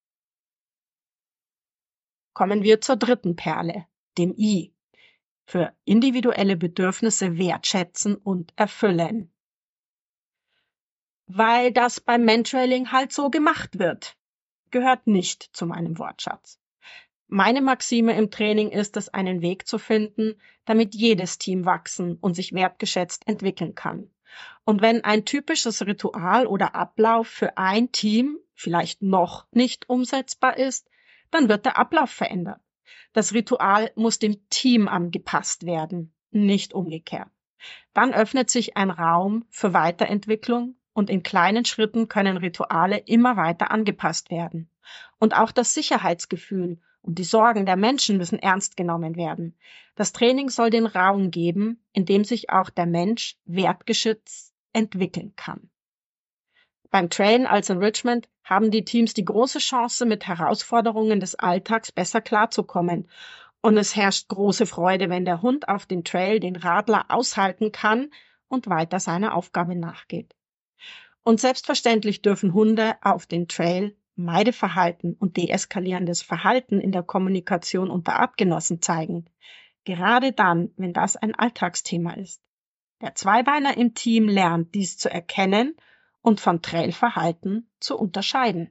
Kommen 2.33 2.61
wir 2.61 2.81
zur 2.81 2.97
dritten 2.97 3.35
Perle, 3.35 3.87
dem 4.19 4.35
I, 4.37 4.75
für 5.47 5.75
individuelle 5.85 6.55
Bedürfnisse 6.55 7.39
wertschätzen 7.39 8.15
und 8.15 8.53
erfüllen. 8.57 9.33
Weil 11.25 11.71
das 11.71 11.99
beim 11.99 12.25
Mentrailing 12.25 12.91
halt 12.91 13.11
so 13.11 13.31
gemacht 13.31 13.79
wird, 13.79 14.15
gehört 14.71 15.07
nicht 15.07 15.49
zu 15.53 15.65
meinem 15.65 15.97
Wortschatz. 15.99 16.59
Meine 17.27 17.61
Maxime 17.61 18.17
im 18.17 18.29
Training 18.29 18.71
ist 18.71 18.97
es, 18.97 19.07
einen 19.09 19.41
Weg 19.41 19.65
zu 19.65 19.77
finden, 19.77 20.35
damit 20.65 20.95
jedes 20.95 21.37
Team 21.37 21.65
wachsen 21.65 22.17
und 22.17 22.33
sich 22.33 22.51
wertgeschätzt 22.51 23.27
entwickeln 23.27 23.73
kann. 23.73 24.09
Und 24.65 24.81
wenn 24.81 25.03
ein 25.03 25.23
typisches 25.23 25.85
Ritual 25.85 26.45
oder 26.45 26.75
Ablauf 26.75 27.27
für 27.27 27.57
ein 27.57 27.91
Team 27.91 28.37
vielleicht 28.53 29.01
noch 29.01 29.47
nicht 29.51 29.89
umsetzbar 29.89 30.57
ist, 30.57 30.89
dann 31.31 31.49
wird 31.49 31.65
der 31.65 31.77
Ablauf 31.77 32.09
verändert. 32.09 32.59
Das 33.13 33.33
Ritual 33.33 33.91
muss 33.95 34.19
dem 34.19 34.47
Team 34.49 34.87
angepasst 34.87 35.65
werden, 35.65 36.13
nicht 36.31 36.73
umgekehrt. 36.73 37.29
Dann 37.93 38.13
öffnet 38.13 38.49
sich 38.49 38.77
ein 38.77 38.89
Raum 38.89 39.45
für 39.49 39.73
Weiterentwicklung 39.73 40.75
und 40.93 41.09
in 41.09 41.23
kleinen 41.23 41.65
Schritten 41.65 42.07
können 42.07 42.37
Rituale 42.37 42.97
immer 42.97 43.37
weiter 43.37 43.71
angepasst 43.71 44.29
werden. 44.29 44.69
Und 45.19 45.35
auch 45.35 45.51
das 45.51 45.73
Sicherheitsgefühl 45.73 46.79
und 47.01 47.17
die 47.17 47.23
Sorgen 47.23 47.65
der 47.65 47.77
Menschen 47.77 48.17
müssen 48.17 48.39
ernst 48.39 48.77
genommen 48.77 49.15
werden. 49.15 49.55
Das 49.95 50.13
Training 50.13 50.49
soll 50.49 50.69
den 50.69 50.85
Raum 50.85 51.31
geben, 51.31 51.83
in 51.93 52.05
dem 52.05 52.23
sich 52.23 52.49
auch 52.49 52.69
der 52.69 52.85
Mensch 52.85 53.37
wertgeschützt 53.45 54.53
entwickeln 54.73 55.33
kann. 55.35 55.69
Beim 56.89 57.09
Train 57.09 57.47
als 57.47 57.69
Enrichment 57.69 58.27
haben 58.43 58.69
die 58.69 58.83
Teams 58.83 59.13
die 59.13 59.23
große 59.23 59.59
Chance, 59.59 60.05
mit 60.05 60.27
Herausforderungen 60.27 61.19
des 61.19 61.35
Alltags 61.35 61.91
besser 61.91 62.19
klarzukommen. 62.19 63.09
Und 63.61 63.77
es 63.77 63.95
herrscht 63.95 64.27
große 64.27 64.65
Freude, 64.65 65.09
wenn 65.09 65.23
der 65.23 65.41
Hund 65.41 65.69
auf 65.69 65.85
den 65.85 66.03
Trail 66.03 66.39
den 66.39 66.55
Radler 66.55 67.05
aushalten 67.09 67.71
kann 67.71 68.11
und 68.49 68.67
weiter 68.67 68.99
seiner 68.99 69.35
Aufgabe 69.35 69.75
nachgeht. 69.75 70.35
Und 71.23 71.39
selbstverständlich 71.39 72.21
dürfen 72.21 72.53
Hunde 72.53 72.95
auf 73.01 73.25
den 73.25 73.47
Trail 73.47 73.95
Meideverhalten 74.15 75.15
und 75.15 75.37
deeskalierendes 75.37 76.21
Verhalten 76.21 76.79
in 76.79 76.91
der 76.91 77.03
Kommunikation 77.03 77.89
unter 77.89 78.19
Artgenossen 78.19 78.81
zeigen. 78.81 79.25
Gerade 79.83 80.31
dann, 80.31 80.71
wenn 80.77 80.93
das 80.93 81.15
ein 81.15 81.33
Alltagsthema 81.33 82.13
ist. 82.13 82.41
Der 83.01 83.15
Zweibeiner 83.15 83.77
im 83.77 83.93
Team 83.93 84.27
lernt, 84.27 84.75
dies 84.75 84.97
zu 84.97 85.09
erkennen 85.09 85.75
und 86.21 86.39
von 86.39 86.61
Trailverhalten 86.61 87.69
zu 87.79 87.97
unterscheiden. 87.97 88.69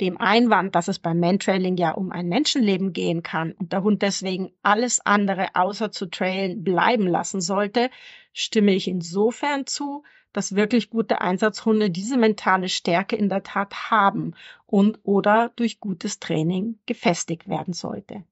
Dem 0.00 0.18
Einwand, 0.18 0.74
dass 0.74 0.86
es 0.86 0.98
beim 0.98 1.18
Mantrailing 1.18 1.76
ja 1.76 1.92
um 1.92 2.12
ein 2.12 2.28
Menschenleben 2.28 2.92
gehen 2.92 3.22
kann 3.22 3.52
und 3.52 3.72
der 3.72 3.82
Hund 3.82 4.02
deswegen 4.02 4.52
alles 4.62 5.00
andere 5.04 5.48
außer 5.54 5.90
zu 5.90 6.06
trailen 6.06 6.62
bleiben 6.62 7.06
lassen 7.06 7.40
sollte, 7.40 7.90
stimme 8.32 8.74
ich 8.74 8.86
insofern 8.86 9.66
zu, 9.66 10.04
dass 10.32 10.54
wirklich 10.54 10.90
gute 10.90 11.20
Einsatzhunde 11.20 11.90
diese 11.90 12.16
mentale 12.16 12.68
Stärke 12.68 13.16
in 13.16 13.28
der 13.28 13.42
Tat 13.42 13.90
haben 13.90 14.34
und 14.66 14.98
oder 15.02 15.50
durch 15.56 15.80
gutes 15.80 16.20
Training 16.20 16.78
gefestigt 16.86 17.48
werden 17.48 17.74
sollte. 17.74 18.24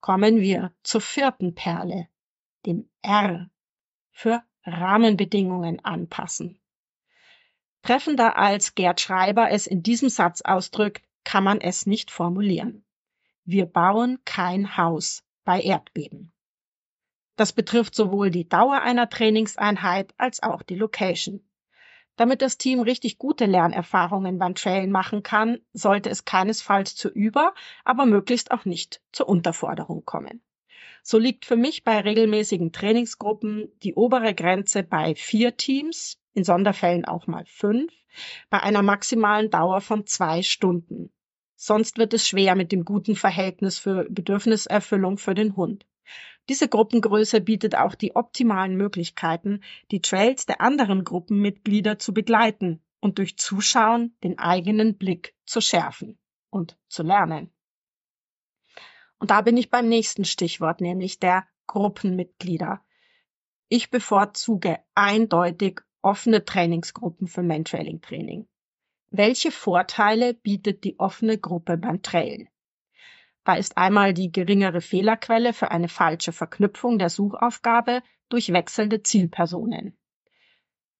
Kommen 0.00 0.40
wir 0.40 0.72
zur 0.82 1.00
vierten 1.00 1.54
Perle, 1.54 2.08
dem 2.66 2.88
R 3.02 3.48
für 4.10 4.42
Rahmenbedingungen 4.64 5.84
anpassen. 5.84 6.60
Treffender 7.82 8.36
als 8.36 8.74
Gerd 8.74 9.00
Schreiber 9.00 9.50
es 9.50 9.66
in 9.66 9.82
diesem 9.82 10.08
Satz 10.08 10.40
ausdrückt, 10.40 11.06
kann 11.24 11.44
man 11.44 11.60
es 11.60 11.86
nicht 11.86 12.10
formulieren. 12.10 12.84
Wir 13.44 13.66
bauen 13.66 14.18
kein 14.24 14.76
Haus 14.76 15.22
bei 15.44 15.60
Erdbeben. 15.60 16.33
Das 17.36 17.52
betrifft 17.52 17.94
sowohl 17.94 18.30
die 18.30 18.48
Dauer 18.48 18.80
einer 18.82 19.08
Trainingseinheit 19.08 20.14
als 20.18 20.42
auch 20.42 20.62
die 20.62 20.76
Location. 20.76 21.42
Damit 22.16 22.42
das 22.42 22.58
Team 22.58 22.80
richtig 22.80 23.18
gute 23.18 23.46
Lernerfahrungen 23.46 24.38
beim 24.38 24.54
Trailen 24.54 24.92
machen 24.92 25.24
kann, 25.24 25.58
sollte 25.72 26.10
es 26.10 26.24
keinesfalls 26.24 26.94
zur 26.94 27.10
Über-, 27.10 27.54
aber 27.84 28.06
möglichst 28.06 28.52
auch 28.52 28.64
nicht 28.64 29.02
zur 29.10 29.28
Unterforderung 29.28 30.04
kommen. 30.04 30.40
So 31.02 31.18
liegt 31.18 31.44
für 31.44 31.56
mich 31.56 31.82
bei 31.82 32.00
regelmäßigen 32.00 32.72
Trainingsgruppen 32.72 33.68
die 33.82 33.94
obere 33.94 34.32
Grenze 34.32 34.84
bei 34.84 35.16
vier 35.16 35.56
Teams, 35.56 36.18
in 36.34 36.44
Sonderfällen 36.44 37.04
auch 37.04 37.26
mal 37.26 37.44
fünf, 37.46 37.92
bei 38.48 38.62
einer 38.62 38.82
maximalen 38.82 39.50
Dauer 39.50 39.80
von 39.80 40.06
zwei 40.06 40.42
Stunden. 40.42 41.12
Sonst 41.56 41.98
wird 41.98 42.14
es 42.14 42.28
schwer 42.28 42.54
mit 42.54 42.70
dem 42.72 42.84
guten 42.84 43.16
Verhältnis 43.16 43.78
für 43.78 44.06
Bedürfniserfüllung 44.08 45.18
für 45.18 45.34
den 45.34 45.56
Hund. 45.56 45.84
Diese 46.48 46.68
Gruppengröße 46.68 47.40
bietet 47.40 47.74
auch 47.74 47.94
die 47.94 48.16
optimalen 48.16 48.76
Möglichkeiten, 48.76 49.62
die 49.90 50.00
Trails 50.00 50.44
der 50.44 50.60
anderen 50.60 51.04
Gruppenmitglieder 51.04 51.98
zu 51.98 52.12
begleiten 52.12 52.82
und 53.00 53.18
durch 53.18 53.38
Zuschauen 53.38 54.16
den 54.22 54.38
eigenen 54.38 54.98
Blick 54.98 55.34
zu 55.46 55.60
schärfen 55.60 56.18
und 56.50 56.78
zu 56.88 57.02
lernen. 57.02 57.50
Und 59.18 59.30
da 59.30 59.40
bin 59.40 59.56
ich 59.56 59.70
beim 59.70 59.88
nächsten 59.88 60.24
Stichwort, 60.24 60.80
nämlich 60.82 61.18
der 61.18 61.46
Gruppenmitglieder. 61.66 62.82
Ich 63.68 63.90
bevorzuge 63.90 64.78
eindeutig 64.94 65.80
offene 66.02 66.44
Trainingsgruppen 66.44 67.26
für 67.26 67.42
Mantrailing-Training. 67.42 68.46
Welche 69.10 69.50
Vorteile 69.50 70.34
bietet 70.34 70.84
die 70.84 70.98
offene 70.98 71.38
Gruppe 71.38 71.78
beim 71.78 72.02
Trailen? 72.02 72.48
Da 73.44 73.54
ist 73.54 73.76
einmal 73.76 74.14
die 74.14 74.32
geringere 74.32 74.80
Fehlerquelle 74.80 75.52
für 75.52 75.70
eine 75.70 75.88
falsche 75.88 76.32
Verknüpfung 76.32 76.98
der 76.98 77.10
Suchaufgabe 77.10 78.02
durch 78.30 78.52
wechselnde 78.52 79.02
Zielpersonen. 79.02 79.96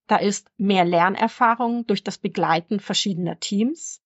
Da 0.06 0.16
ist 0.16 0.50
mehr 0.58 0.84
Lernerfahrung 0.84 1.86
durch 1.86 2.04
das 2.04 2.18
Begleiten 2.18 2.80
verschiedener 2.80 3.40
Teams, 3.40 4.02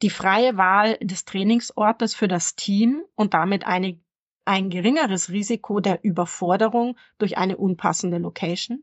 die 0.00 0.08
freie 0.08 0.56
Wahl 0.56 0.96
des 1.02 1.26
Trainingsortes 1.26 2.14
für 2.14 2.28
das 2.28 2.56
Team 2.56 3.04
und 3.14 3.34
damit 3.34 3.66
eine, 3.66 4.00
ein 4.46 4.70
geringeres 4.70 5.28
Risiko 5.30 5.80
der 5.80 6.02
Überforderung 6.02 6.96
durch 7.18 7.36
eine 7.36 7.58
unpassende 7.58 8.16
Location, 8.16 8.82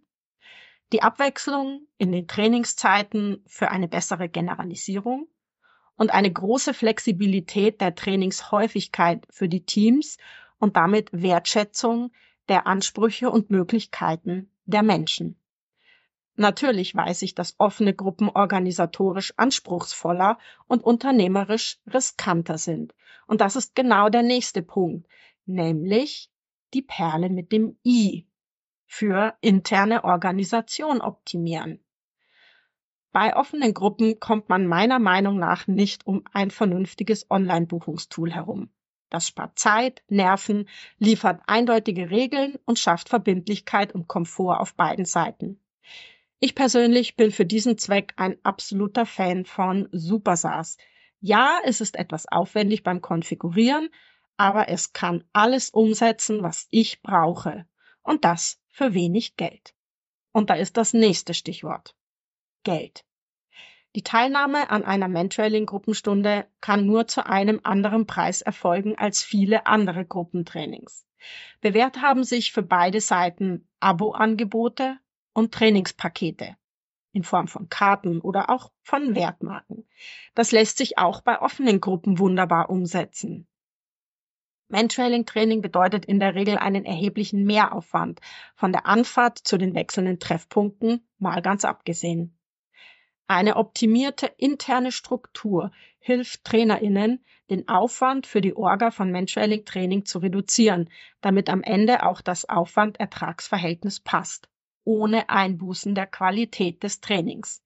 die 0.94 1.02
Abwechslung 1.02 1.88
in 1.98 2.12
den 2.12 2.28
Trainingszeiten 2.28 3.44
für 3.48 3.72
eine 3.72 3.88
bessere 3.88 4.30
Generalisierung 4.30 5.28
und 6.00 6.12
eine 6.12 6.32
große 6.32 6.74
Flexibilität 6.74 7.82
der 7.82 7.94
Trainingshäufigkeit 7.94 9.28
für 9.30 9.50
die 9.50 9.66
Teams 9.66 10.18
und 10.58 10.78
damit 10.78 11.10
Wertschätzung 11.12 12.12
der 12.48 12.68
Ansprüche 12.68 13.30
und 13.30 13.50
Möglichkeiten 13.50 14.50
der 14.66 14.82
Menschen. 14.82 15.38
Natürlich 16.38 16.96
weiß 16.96 17.22
ich, 17.24 17.36
dass 17.36 17.60
offene 17.60 17.94
Gruppen 17.94 18.30
organisatorisch 18.30 19.34
anspruchsvoller 19.36 20.38
und 20.68 20.86
unternehmerisch 20.86 21.80
riskanter 21.86 22.58
sind. 22.58 22.96
Und 23.28 23.42
das 23.42 23.58
ist 23.58 23.76
genau 23.76 24.08
der 24.08 24.24
nächste 24.24 24.62
Punkt, 24.62 25.06
nämlich 25.46 26.32
die 26.74 26.82
Perle 26.82 27.30
mit 27.30 27.52
dem 27.52 27.78
I 27.86 28.26
für 28.86 29.34
interne 29.42 30.06
Organisation 30.06 31.02
optimieren. 31.02 31.84
Bei 33.12 33.36
offenen 33.36 33.74
Gruppen 33.74 34.20
kommt 34.20 34.50
man 34.50 34.68
meiner 34.68 35.00
Meinung 35.00 35.40
nach 35.40 35.66
nicht 35.66 36.06
um 36.06 36.24
ein 36.32 36.52
vernünftiges 36.52 37.30
Online-Buchungstool 37.32 38.32
herum. 38.32 38.70
Das 39.10 39.28
spart 39.28 39.58
Zeit, 39.58 40.04
Nerven, 40.08 40.70
liefert 41.00 41.42
eindeutige 41.48 42.12
Regeln 42.12 42.60
und 42.66 42.78
schafft 42.78 43.10
Verbindlichkeit 43.10 43.94
und 43.96 44.08
Komfort 44.08 44.60
auf 44.60 44.76
beiden 44.76 45.06
Seiten. 45.06 45.60
Ich 46.40 46.54
persönlich 46.54 47.16
bin 47.16 47.32
für 47.32 47.46
diesen 47.46 47.80
Zweck 47.80 48.14
ein 48.16 48.38
absoluter 48.44 49.08
Fan 49.08 49.46
von 49.46 49.90
SuperSAS. 49.92 50.78
Ja, 51.20 51.60
es 51.66 51.82
ist 51.82 51.96
etwas 51.96 52.28
aufwendig 52.28 52.84
beim 52.84 53.02
Konfigurieren, 53.02 53.90
aber 54.38 54.70
es 54.70 54.94
kann 54.94 55.24
alles 55.34 55.72
umsetzen, 55.72 56.44
was 56.44 56.68
ich 56.70 57.02
brauche. 57.02 57.66
Und 58.04 58.24
das 58.24 58.62
für 58.70 58.94
wenig 58.94 59.36
Geld. 59.36 59.74
Und 60.32 60.52
da 60.52 60.54
ist 60.54 60.78
das 60.78 60.94
nächste 60.94 61.34
Stichwort. 61.34 61.96
Geld. 62.64 63.06
Die 63.96 64.04
Teilnahme 64.04 64.70
an 64.70 64.84
einer 64.84 65.08
Mentrailing-Gruppenstunde 65.08 66.48
kann 66.62 66.86
nur 66.86 67.08
zu 67.08 67.26
einem 67.26 67.60
anderen 67.64 68.06
Preis 68.06 68.42
erfolgen 68.42 68.98
als 68.98 69.24
viele 69.24 69.66
andere 69.66 70.06
Gruppentrainings. 70.06 71.06
Bewährt 71.62 72.02
haben 72.02 72.24
sich 72.24 72.52
für 72.52 72.62
beide 72.62 73.02
Seiten 73.02 73.68
Abo-Angebote 73.80 74.98
und 75.34 75.54
Trainingspakete 75.54 76.56
in 77.12 77.24
Form 77.24 77.48
von 77.48 77.70
Karten 77.70 78.22
oder 78.22 78.50
auch 78.50 78.72
von 78.84 79.16
Wertmarken. 79.16 79.88
Das 80.36 80.52
lässt 80.52 80.78
sich 80.78 80.98
auch 80.98 81.22
bei 81.22 81.42
offenen 81.42 81.82
Gruppen 81.82 82.20
wunderbar 82.20 82.70
umsetzen. 82.70 83.48
Mentrailing-Training 84.68 85.62
bedeutet 85.62 86.06
in 86.06 86.20
der 86.20 86.36
Regel 86.36 86.58
einen 86.58 86.86
erheblichen 86.86 87.44
Mehraufwand, 87.44 88.22
von 88.56 88.72
der 88.72 88.86
Anfahrt 88.86 89.40
zu 89.40 89.58
den 89.58 89.74
wechselnden 89.74 90.20
Treffpunkten 90.20 91.08
mal 91.18 91.42
ganz 91.42 91.66
abgesehen. 91.66 92.39
Eine 93.32 93.58
optimierte 93.58 94.26
interne 94.38 94.92
Struktur 94.92 95.72
hilft 96.00 96.46
TrainerInnen, 96.46 97.24
den 97.52 97.68
Aufwand 97.68 98.26
für 98.26 98.42
die 98.42 98.56
Orga 98.56 98.90
von 98.90 99.12
Mentrailing-Training 99.12 100.04
zu 100.06 100.18
reduzieren, 100.18 100.90
damit 101.22 101.48
am 101.48 101.62
Ende 101.62 102.02
auch 102.08 102.22
das 102.22 102.50
Aufwand-Ertragsverhältnis 102.50 104.00
passt, 104.00 104.50
ohne 104.84 105.30
Einbußen 105.30 105.94
der 105.94 106.08
Qualität 106.08 106.82
des 106.82 107.02
Trainings. 107.02 107.64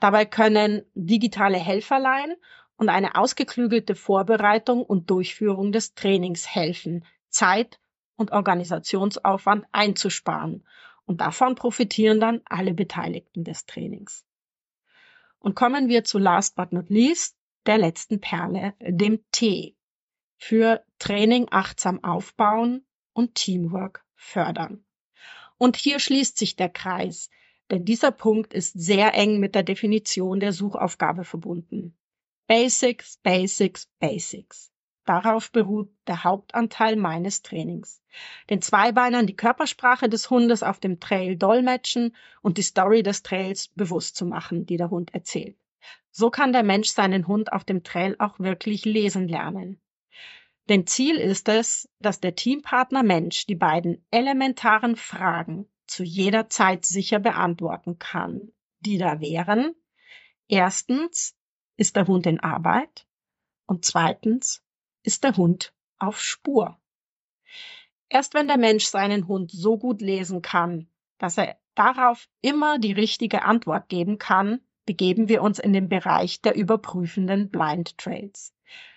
Dabei 0.00 0.24
können 0.24 0.82
digitale 0.96 1.58
Helferlein 1.58 2.34
und 2.76 2.88
eine 2.88 3.14
ausgeklügelte 3.14 3.94
Vorbereitung 3.94 4.82
und 4.82 5.08
Durchführung 5.08 5.70
des 5.70 5.94
Trainings 5.94 6.52
helfen, 6.52 7.04
Zeit 7.28 7.78
und 8.16 8.32
Organisationsaufwand 8.32 9.66
einzusparen. 9.70 10.66
Und 11.04 11.20
davon 11.20 11.54
profitieren 11.54 12.18
dann 12.18 12.40
alle 12.46 12.74
Beteiligten 12.74 13.44
des 13.44 13.66
Trainings. 13.66 14.25
Und 15.46 15.54
kommen 15.54 15.88
wir 15.88 16.02
zu 16.02 16.18
last 16.18 16.56
but 16.56 16.72
not 16.72 16.90
least, 16.90 17.36
der 17.66 17.78
letzten 17.78 18.20
Perle, 18.20 18.74
dem 18.80 19.20
T. 19.30 19.76
Für 20.38 20.84
Training 20.98 21.46
achtsam 21.52 22.02
aufbauen 22.02 22.84
und 23.12 23.36
Teamwork 23.36 24.04
fördern. 24.16 24.84
Und 25.56 25.76
hier 25.76 26.00
schließt 26.00 26.36
sich 26.36 26.56
der 26.56 26.68
Kreis, 26.68 27.30
denn 27.70 27.84
dieser 27.84 28.10
Punkt 28.10 28.54
ist 28.54 28.72
sehr 28.72 29.14
eng 29.14 29.38
mit 29.38 29.54
der 29.54 29.62
Definition 29.62 30.40
der 30.40 30.52
Suchaufgabe 30.52 31.22
verbunden. 31.22 31.96
Basics, 32.48 33.18
Basics, 33.22 33.88
Basics. 34.00 34.72
Darauf 35.06 35.52
beruht 35.52 35.88
der 36.08 36.24
Hauptanteil 36.24 36.96
meines 36.96 37.42
Trainings. 37.42 38.02
Den 38.50 38.60
Zweibeinern 38.60 39.28
die 39.28 39.36
Körpersprache 39.36 40.08
des 40.08 40.30
Hundes 40.30 40.64
auf 40.64 40.80
dem 40.80 40.98
Trail 40.98 41.36
dolmetschen 41.36 42.14
und 42.42 42.58
die 42.58 42.62
Story 42.62 43.04
des 43.04 43.22
Trails 43.22 43.68
bewusst 43.68 44.16
zu 44.16 44.26
machen, 44.26 44.66
die 44.66 44.76
der 44.76 44.90
Hund 44.90 45.14
erzählt. 45.14 45.56
So 46.10 46.28
kann 46.30 46.52
der 46.52 46.64
Mensch 46.64 46.88
seinen 46.88 47.28
Hund 47.28 47.52
auf 47.52 47.62
dem 47.62 47.84
Trail 47.84 48.16
auch 48.18 48.40
wirklich 48.40 48.84
lesen 48.84 49.28
lernen. 49.28 49.80
Denn 50.68 50.88
Ziel 50.88 51.16
ist 51.16 51.48
es, 51.48 51.88
dass 52.00 52.18
der 52.18 52.34
Teampartner 52.34 53.04
Mensch 53.04 53.46
die 53.46 53.54
beiden 53.54 54.04
elementaren 54.10 54.96
Fragen 54.96 55.68
zu 55.86 56.02
jeder 56.02 56.48
Zeit 56.48 56.84
sicher 56.84 57.20
beantworten 57.20 58.00
kann, 58.00 58.50
die 58.80 58.98
da 58.98 59.20
wären. 59.20 59.76
Erstens, 60.48 61.36
ist 61.76 61.94
der 61.94 62.08
Hund 62.08 62.26
in 62.26 62.40
Arbeit? 62.40 63.06
Und 63.66 63.84
zweitens, 63.84 64.65
ist 65.06 65.22
der 65.22 65.36
Hund 65.36 65.72
auf 65.98 66.20
Spur? 66.20 66.78
Erst 68.08 68.34
wenn 68.34 68.48
der 68.48 68.58
Mensch 68.58 68.86
seinen 68.86 69.28
Hund 69.28 69.52
so 69.52 69.78
gut 69.78 70.00
lesen 70.00 70.42
kann, 70.42 70.88
dass 71.18 71.38
er 71.38 71.56
darauf 71.74 72.28
immer 72.42 72.78
die 72.78 72.92
richtige 72.92 73.42
Antwort 73.42 73.88
geben 73.88 74.18
kann, 74.18 74.60
begeben 74.84 75.28
wir 75.28 75.42
uns 75.42 75.58
in 75.58 75.72
den 75.72 75.88
Bereich 75.88 76.42
der 76.42 76.56
überprüfenden 76.56 77.50
Blind 77.50 77.96
Trails. 77.98 78.52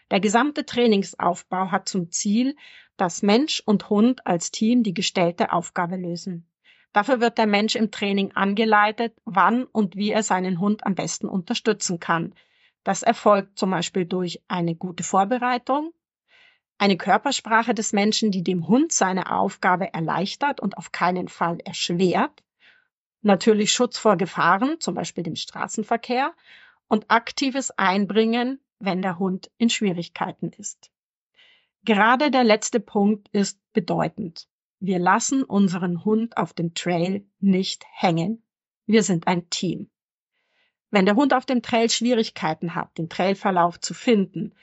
Der 0.10 0.20
gesamte 0.20 0.66
Trainingsaufbau 0.66 1.72
hat 1.72 1.88
zum 1.88 2.12
Ziel, 2.12 2.56
dass 2.98 3.22
Mensch 3.22 3.62
und 3.66 3.90
Hund 3.90 4.26
als 4.26 4.52
Team 4.52 4.82
die 4.82 4.94
gestellte 4.94 5.54
Aufgabe 5.54 5.96
lösen. 5.96 6.48
Dafür 6.92 7.22
wird 7.22 7.38
der 7.38 7.48
Mensch 7.48 7.76
im 7.76 7.92
Training 7.92 8.32
angeleitet, 8.32 9.14
wann 9.26 9.66
und 9.66 9.96
wie 9.96 10.10
er 10.10 10.24
seinen 10.24 10.60
Hund 10.60 10.86
am 10.88 10.96
besten 10.96 11.30
unterstützen 11.30 12.00
kann, 12.00 12.34
das 12.84 13.04
erfolgt 13.04 13.60
zum 13.60 13.72
Beispiel 13.72 14.06
durch 14.06 14.42
eine 14.48 14.74
gute 14.76 15.04
Vorbereitung, 15.04 15.94
eine 16.80 16.98
Körpersprache 16.98 17.74
des 17.74 17.94
Menschen, 17.94 18.32
die 18.32 18.42
dem 18.42 18.68
Hund 18.68 18.92
seine 18.94 19.32
Aufgabe 19.32 19.94
erleichtert 19.94 20.62
und 20.62 20.78
auf 20.78 20.92
keinen 20.92 21.28
Fall 21.28 21.60
erschwert, 21.60 22.42
natürlich 23.22 23.74
Schutz 23.74 23.98
vor 23.98 24.16
Gefahren, 24.16 24.80
zum 24.80 24.96
Beispiel 24.96 25.24
dem 25.24 25.36
Straßenverkehr, 25.36 26.34
und 26.88 27.12
aktives 27.12 27.70
Einbringen, 27.72 28.60
wenn 28.80 29.02
der 29.02 29.20
Hund 29.20 29.52
in 29.58 29.70
Schwierigkeiten 29.70 30.52
ist. 30.58 30.90
Gerade 31.84 32.32
der 32.32 32.46
letzte 32.46 32.80
Punkt 32.80 33.28
ist 33.34 33.60
bedeutend. 33.74 34.48
Wir 34.80 35.00
lassen 35.00 35.44
unseren 35.44 36.06
Hund 36.06 36.38
auf 36.38 36.54
dem 36.54 36.74
Trail 36.74 37.26
nicht 37.40 37.86
hängen. 37.92 38.42
Wir 38.86 39.04
sind 39.04 39.28
ein 39.28 39.50
Team. 39.50 39.90
Wenn 40.92 41.06
der 41.06 41.16
Hund 41.16 41.34
auf 41.34 41.46
dem 41.46 41.62
Trail 41.62 41.90
Schwierigkeiten 41.90 42.74
hat, 42.74 42.98
den 42.98 43.10
Trailverlauf 43.10 43.80
zu 43.82 43.94
finden 43.94 44.56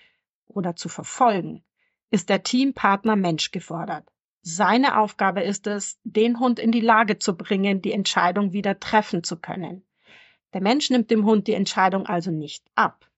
oder 0.46 0.74
zu 0.74 0.88
verfolgen, 0.88 1.62
ist 2.10 2.28
der 2.28 2.42
Teampartner 2.42 3.16
Mensch 3.16 3.50
gefordert. 3.50 4.08
Seine 4.42 4.98
Aufgabe 4.98 5.42
ist 5.42 5.66
es, 5.66 5.98
den 6.04 6.38
Hund 6.38 6.58
in 6.60 6.70
die 6.70 6.80
Lage 6.80 7.18
zu 7.18 7.36
bringen, 7.36 7.82
die 7.82 7.92
Entscheidung 7.92 8.52
wieder 8.52 8.78
treffen 8.78 9.24
zu 9.24 9.36
können. 9.36 9.84
Der 10.52 10.60
Mensch 10.60 10.88
nimmt 10.88 11.10
dem 11.10 11.24
Hund 11.24 11.48
die 11.48 11.54
Entscheidung 11.54 12.06
also 12.06 12.30
nicht 12.30 12.64
ab. 12.76 13.10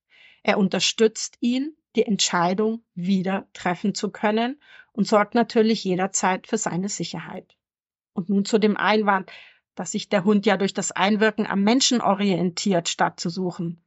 Er 0.43 0.59
unterstützt 0.59 1.37
ihn, 1.41 1.77
die 1.97 2.05
Entscheidung 2.05 2.83
wieder 2.95 3.47
treffen 3.53 3.95
zu 3.95 4.11
können 4.11 4.61
und 4.93 5.07
sorgt 5.07 5.35
natürlich 5.35 5.85
jederzeit 5.85 6.47
für 6.47 6.59
seine 6.59 6.89
Sicherheit. 6.89 7.57
Und 8.15 8.31
nun 8.31 8.45
zu 8.45 8.59
dem 8.59 8.77
Einwand, 8.77 9.31
dass 9.75 9.93
sich 9.93 10.09
der 10.09 10.25
Hund 10.25 10.47
ja 10.47 10.57
durch 10.57 10.75
das 10.75 10.93
Einwirken 10.93 11.47
am 11.47 11.63
Menschen 11.63 12.01
orientiert, 12.01 12.89
statt 12.89 13.21
zu 13.21 13.31
suchen. 13.31 13.83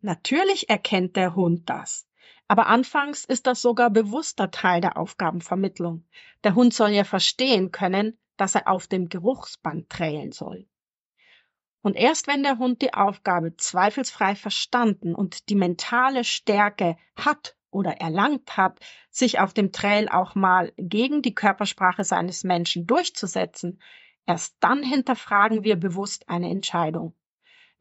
Natürlich 0.00 0.68
erkennt 0.68 1.16
der 1.16 1.36
Hund 1.36 1.70
das. 1.70 2.06
Aber 2.48 2.66
anfangs 2.66 3.24
ist 3.24 3.46
das 3.46 3.62
sogar 3.62 3.90
bewusster 3.90 4.50
Teil 4.50 4.80
der 4.80 4.96
Aufgabenvermittlung. 4.96 6.04
Der 6.44 6.54
Hund 6.54 6.74
soll 6.74 6.90
ja 6.90 7.04
verstehen 7.04 7.72
können, 7.72 8.18
dass 8.36 8.54
er 8.54 8.68
auf 8.68 8.86
dem 8.86 9.08
Geruchsband 9.08 9.88
trälen 9.88 10.32
soll. 10.32 10.66
Und 11.82 11.96
erst 11.96 12.28
wenn 12.28 12.42
der 12.42 12.58
Hund 12.58 12.80
die 12.80 12.94
Aufgabe 12.94 13.56
zweifelsfrei 13.56 14.36
verstanden 14.36 15.14
und 15.14 15.48
die 15.48 15.56
mentale 15.56 16.24
Stärke 16.24 16.96
hat 17.16 17.56
oder 17.70 18.00
erlangt 18.00 18.56
hat, 18.56 18.78
sich 19.10 19.40
auf 19.40 19.52
dem 19.52 19.72
Trail 19.72 20.08
auch 20.08 20.34
mal 20.34 20.72
gegen 20.76 21.22
die 21.22 21.34
Körpersprache 21.34 22.04
seines 22.04 22.44
Menschen 22.44 22.86
durchzusetzen, 22.86 23.82
erst 24.26 24.56
dann 24.60 24.84
hinterfragen 24.84 25.64
wir 25.64 25.76
bewusst 25.76 26.28
eine 26.28 26.50
Entscheidung. 26.50 27.14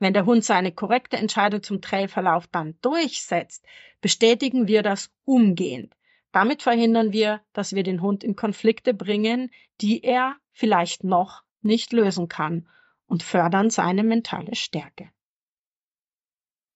Wenn 0.02 0.14
der 0.14 0.26
Hund 0.26 0.44
seine 0.44 0.72
korrekte 0.72 1.18
Entscheidung 1.18 1.62
zum 1.62 1.80
Trailverlauf 1.80 2.48
dann 2.48 2.76
durchsetzt, 2.82 3.64
bestätigen 4.02 4.68
wir 4.68 4.82
das 4.82 5.12
umgehend. 5.26 5.96
Damit 6.32 6.64
verhindern 6.64 7.12
wir, 7.14 7.42
dass 7.54 7.74
wir 7.74 7.84
den 7.84 8.02
Hund 8.02 8.24
in 8.24 8.36
Konflikte 8.36 8.96
bringen, 8.96 9.52
die 9.80 10.04
er 10.04 10.38
vielleicht 10.54 11.04
noch 11.04 11.44
nicht 11.62 11.94
lösen 11.94 12.28
kann 12.28 12.68
und 13.06 13.22
fördern 13.22 13.70
seine 13.70 14.02
mentale 14.02 14.56
Stärke. 14.56 15.12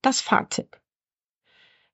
Das 0.03 0.21
Fazit. 0.21 0.79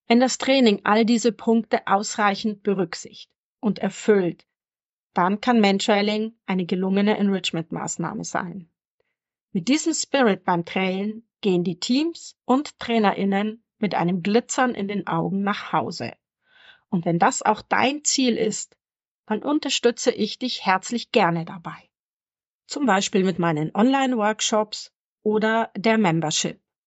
Wenn 0.08 0.20
das 0.20 0.38
Training 0.38 0.82
all 0.84 1.06
diese 1.06 1.32
Punkte 1.32 1.88
ausreichend 1.88 2.62
berücksichtigt 2.62 3.32
und 3.62 3.80
erfüllt, 3.80 4.46
dann 5.14 5.40
kann 5.40 5.62
Mentrailing 5.62 6.34
eine 6.46 6.66
gelungene 6.66 7.18
Enrichment-Maßnahme 7.18 8.26
sein. 8.26 8.71
Mit 9.54 9.68
diesem 9.68 9.94
Spirit 9.94 10.46
beim 10.46 10.64
Trailen 10.64 11.28
gehen 11.42 11.66
die 11.66 11.80
Teams 11.80 12.38
und 12.46 12.80
TrainerInnen 12.80 13.64
mit 13.80 13.96
einem 13.96 14.24
Glitzern 14.24 14.74
in 14.74 14.88
den 14.88 15.08
Augen 15.08 15.44
nach 15.44 15.74
Hause. 15.74 16.14
Und 16.90 17.06
wenn 17.06 17.20
das 17.20 17.42
auch 17.42 17.62
dein 17.62 18.04
Ziel 18.06 18.38
ist, 18.38 18.78
dann 19.26 19.44
unterstütze 19.44 20.12
ich 20.12 20.40
dich 20.40 20.66
herzlich 20.66 21.12
gerne 21.12 21.44
dabei. 21.46 21.90
Zum 22.68 22.86
Beispiel 22.86 23.24
mit 23.26 23.40
meinen 23.40 23.76
Online-Workshops 23.76 24.94
oder 25.24 25.72
der 25.76 25.98
Membership. 25.98 26.62